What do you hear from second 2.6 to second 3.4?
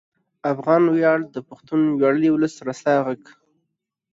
رسا غږ